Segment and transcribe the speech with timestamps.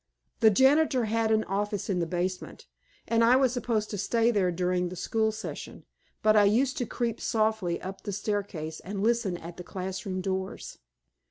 [0.39, 2.65] The janitor had an office in the basement,
[3.07, 5.85] and I was supposed to stay there during the school session,
[6.23, 10.19] but I used to creep softly up the stairway and listen at the class room
[10.19, 10.79] doors.